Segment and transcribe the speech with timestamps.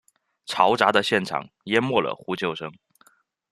[0.47, 2.73] 嘈杂的现场淹没了呼救声。